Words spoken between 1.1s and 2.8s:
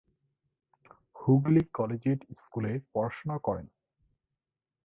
Hooghly collegiate স্কুলে